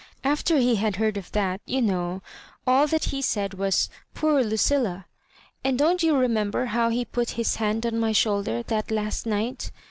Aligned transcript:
Aflet 0.23 0.59
he 0.61 0.77
had 0.77 0.95
heard 0.95 1.15
of 1.15 1.31
ihatj 1.31 1.59
you 1.67 1.79
know— 1.79 2.23
^all 2.67 2.89
that 2.89 3.03
he 3.13 3.21
said 3.21 3.53
was, 3.53 3.87
Poor 4.15 4.43
Lucilla 4.43 5.05
I 5.63 5.69
And 5.69 5.77
don't 5.77 6.01
you 6.01 6.15
remember 6.15 6.65
how 6.73 6.89
he 6.89 7.05
put 7.05 7.29
his 7.37 7.57
hand 7.57 7.85
on 7.85 7.99
my 7.99 8.11
shoulder 8.11 8.63
that 8.63 8.89
last 8.89 9.27
night? 9.27 9.69